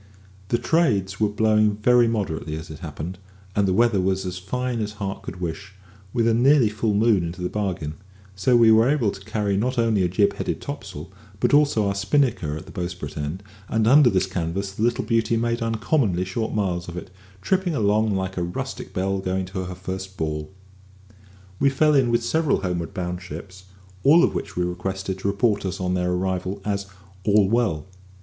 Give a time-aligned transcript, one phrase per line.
[0.47, 3.19] The "trades" were blowing very moderately as it happened,
[3.55, 5.73] and the weather was as fine as heart could wish,
[6.11, 7.93] with a nearly full moon into the bargain,
[8.35, 11.93] so we were able to carry not only a jib headed topsail, but also our
[11.93, 16.51] spinnaker at the bowsprit end; and under this canvas the little beauty made uncommonly short
[16.51, 17.11] miles of it,
[17.43, 20.49] tripping along like a rustic belle going to her first ball.
[21.59, 23.65] We fell in with several homeward bound ships,
[24.03, 26.87] all of whom we requested to report us on their arrival as
[27.23, 27.85] "all well."